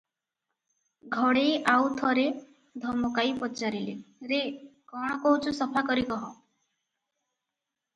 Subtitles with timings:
[1.15, 2.25] ଘଡ଼େଇ ଆଉ ଥରେ
[2.87, 3.97] ଧମକାଇ ପଚାରିଲେ,
[4.35, 4.43] "ରେ,
[4.95, 6.29] କଣ କହୁଛୁ ସଫା କରି କହ।"